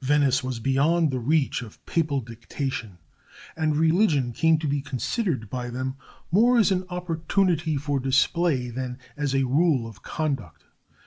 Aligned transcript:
Venice 0.00 0.42
was 0.42 0.58
beyond 0.58 1.10
the 1.10 1.18
reach 1.18 1.60
of 1.60 1.84
papal 1.84 2.22
dictation, 2.22 2.96
and 3.54 3.76
religion 3.76 4.32
came 4.32 4.56
to 4.60 4.66
be 4.66 4.80
considered 4.80 5.50
by 5.50 5.68
them 5.68 5.96
more 6.32 6.56
as 6.56 6.70
an 6.72 6.86
opportunity 6.88 7.76
for 7.76 8.00
display 8.00 8.70
than 8.70 8.96
as 9.18 9.34
a 9.34 9.44
rule 9.44 9.86
of 9.86 10.02
conduct. 10.02 10.64